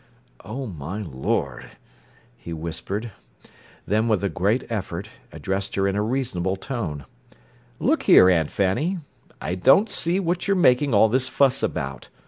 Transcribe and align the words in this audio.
"Oh, 0.43 0.65
my 0.65 0.97
Lord!" 1.03 1.77
he 2.35 2.53
whispered; 2.53 3.11
then, 3.85 4.07
with 4.07 4.23
a 4.23 4.29
great 4.29 4.63
effort, 4.67 5.11
addressed 5.31 5.75
her 5.75 5.87
in 5.87 5.95
a 5.95 6.01
reasonable 6.01 6.55
tone: 6.55 7.05
"Look 7.77 8.01
here, 8.01 8.27
Aunt 8.27 8.49
Fanny; 8.49 8.97
I 9.39 9.53
don't 9.53 9.89
see 9.89 10.19
what 10.19 10.47
you're 10.47 10.57
making 10.57 10.95
all 10.95 11.07
this 11.07 11.27
fuss 11.27 11.61
about. 11.61 12.09